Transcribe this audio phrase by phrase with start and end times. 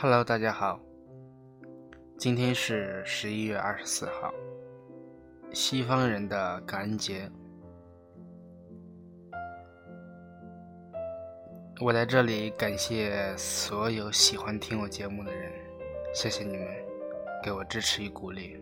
[0.00, 0.78] Hello，大家好，
[2.16, 4.32] 今天是十一月二十四号，
[5.52, 7.28] 西方人的感恩节。
[11.80, 15.50] 我在这里感谢所有喜欢听我节目的人，
[16.14, 16.68] 谢谢你们
[17.42, 18.56] 给我支持与鼓励。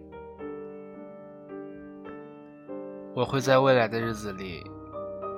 [3.14, 4.64] 我会在未来的日子里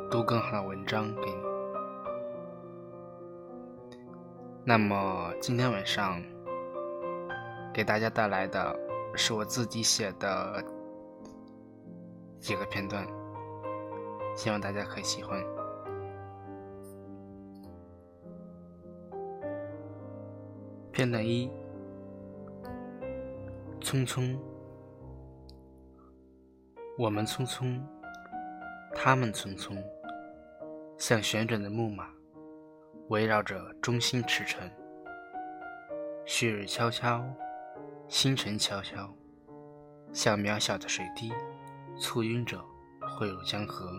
[0.09, 1.48] 读更好的文章给你。
[4.69, 6.23] 那么今天晚上
[7.73, 8.79] 给大家带来的
[9.15, 10.63] 是我自己写的
[12.39, 13.03] 几个片段，
[14.37, 15.43] 希望大家可以喜欢。
[20.93, 21.51] 片段一：
[23.81, 24.39] 匆匆，
[26.99, 27.81] 我们匆匆，
[28.95, 29.83] 他们匆匆，
[30.99, 32.11] 像旋转的木马，
[33.09, 34.71] 围绕着中心驰骋。
[36.27, 37.25] 旭日悄悄，
[38.07, 39.11] 星辰悄悄，
[40.13, 41.33] 像渺小的水滴，
[41.99, 42.63] 簇拥着
[43.01, 43.91] 汇入江河。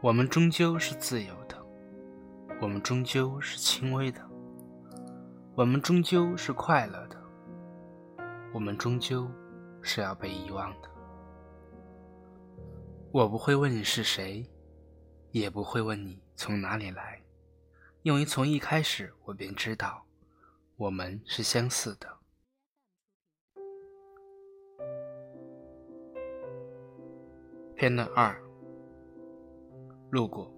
[0.00, 1.56] 我们终究是自由的，
[2.60, 4.20] 我们终究是轻微的。
[5.54, 7.16] 我们终究是快乐的，
[8.52, 9.28] 我们终究
[9.80, 10.88] 是要被遗忘的。
[13.12, 14.44] 我不会问你是谁，
[15.30, 17.20] 也不会问你从哪里来，
[18.02, 20.04] 因为从一开始我便知道，
[20.76, 22.08] 我们是相似的。
[27.74, 28.40] 片段二，
[30.10, 30.52] 路过。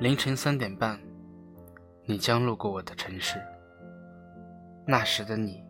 [0.00, 1.00] 凌晨三点半，
[2.04, 3.38] 你将路过我的城市。
[4.86, 5.62] 那时的你，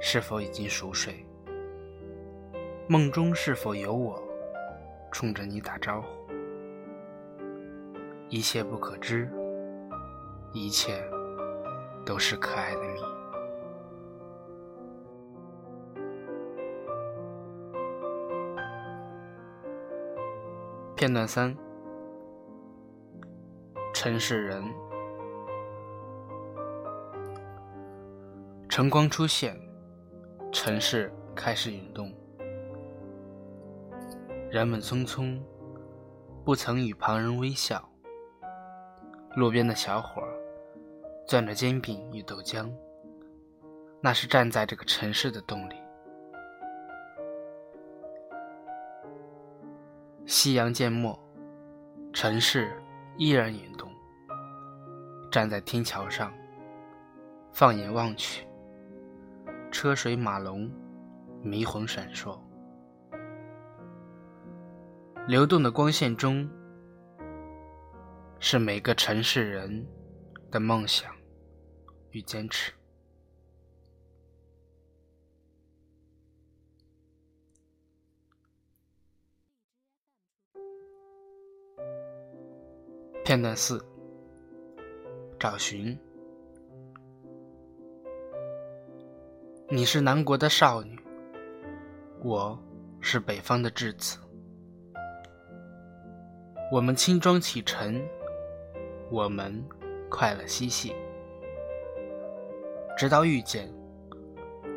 [0.00, 1.26] 是否已经熟睡？
[2.88, 4.22] 梦中是否有我，
[5.12, 6.21] 冲着你打招呼？
[8.32, 9.30] 一切不可知，
[10.54, 11.04] 一切
[12.02, 13.00] 都是可爱的谜。
[20.96, 21.54] 片段三。
[23.92, 24.64] 城市人，
[28.70, 29.54] 晨光出现，
[30.50, 32.10] 城市开始涌动，
[34.50, 35.38] 人们匆匆，
[36.46, 37.91] 不曾与旁人微笑。
[39.34, 40.22] 路边的小伙
[41.26, 42.70] 攥着煎饼与豆浆，
[44.00, 45.74] 那是站在这个城市的动力。
[50.26, 51.18] 夕阳渐没，
[52.12, 52.70] 城市
[53.16, 53.90] 依然涌动。
[55.30, 56.30] 站在天桥上，
[57.52, 58.46] 放眼望去，
[59.70, 60.70] 车水马龙，
[61.42, 62.38] 霓虹闪烁，
[65.26, 66.46] 流动的光线中，
[68.44, 69.86] 是每个城市人
[70.50, 71.14] 的梦想
[72.10, 72.72] 与坚持。
[83.24, 83.80] 片段四。
[85.38, 85.96] 找寻，
[89.68, 90.98] 你是南国的少女，
[92.22, 92.60] 我
[93.00, 94.18] 是北方的稚子。
[96.72, 98.00] 我们轻装启程，
[99.12, 99.62] 我们
[100.08, 100.96] 快乐嬉戏，
[102.96, 103.70] 直到遇见。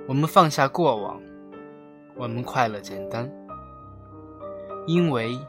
[0.10, 1.22] 我们放下过往，
[2.18, 3.32] 我们快乐简单，
[4.88, 5.40] 因为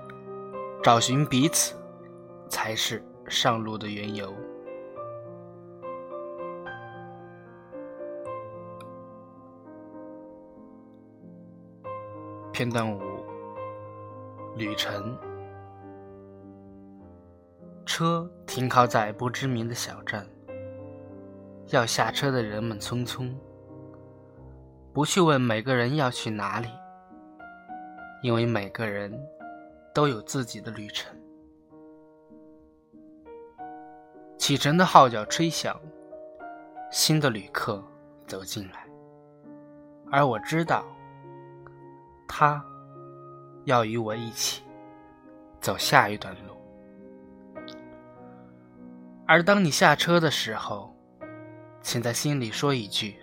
[0.84, 1.74] 找寻彼此
[2.48, 4.32] 才是上路的缘由。
[12.52, 13.00] 片段五：
[14.54, 15.18] 旅程。
[17.98, 20.22] 车停靠在不知名的小镇，
[21.68, 23.34] 要下车的人们匆匆，
[24.92, 26.68] 不去问每个人要去哪里，
[28.22, 29.10] 因为每个人
[29.94, 31.10] 都有自己的旅程。
[34.36, 35.74] 启程的号角吹响，
[36.92, 37.82] 新的旅客
[38.26, 38.86] 走进来，
[40.12, 40.84] 而我知道。
[42.28, 42.62] 他
[43.64, 44.62] 要与我一起
[45.62, 46.55] 走下一段路，
[49.28, 50.96] 而当你下车的时候，
[51.82, 53.16] 请在心里说一句：“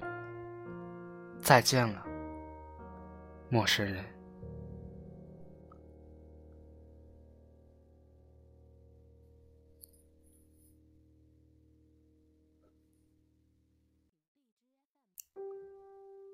[1.41, 2.05] 再见了，
[3.49, 4.03] 陌生人。”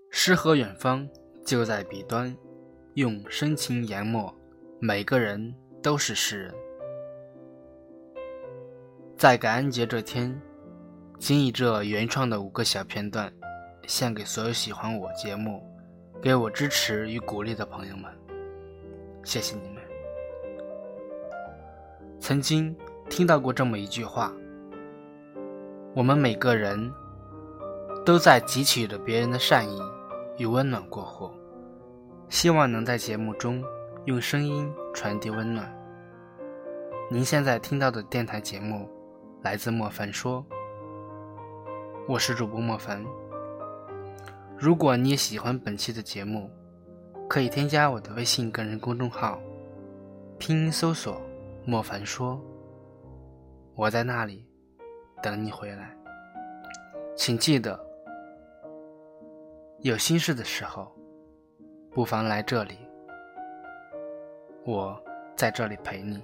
[0.09, 1.07] 诗和远方
[1.45, 2.35] 就在彼端。
[2.95, 4.35] 用深情研墨，
[4.81, 6.68] 每个人都是诗人。
[9.19, 10.33] 在感恩节这天，
[11.17, 13.29] 仅以这原创的五个小片段，
[13.85, 15.61] 献给所有喜欢我节目、
[16.21, 18.09] 给我支持与鼓励的朋友们，
[19.25, 19.83] 谢谢你们。
[22.21, 22.73] 曾经
[23.09, 24.31] 听到过这么一句话：
[25.93, 26.89] 我们每个人
[28.05, 29.81] 都在汲取着别人的善意
[30.37, 31.33] 与温暖过后，
[32.29, 33.61] 希望能在节目中
[34.05, 35.69] 用声音传递温暖。
[37.11, 38.89] 您现在听到的电台节目。
[39.41, 40.45] 来自莫凡说
[42.09, 43.01] ：“我是主播莫凡。
[44.57, 46.51] 如果你也喜欢本期的节目，
[47.29, 49.39] 可以添加我的微信个人公众号，
[50.37, 51.21] 拼音搜索
[51.63, 52.37] ‘莫凡说’，
[53.75, 54.45] 我在那里
[55.23, 55.95] 等你回来。
[57.15, 57.79] 请记得，
[59.79, 60.93] 有心事的时候，
[61.91, 62.77] 不妨来这里，
[64.65, 65.01] 我
[65.37, 66.21] 在这里陪你。”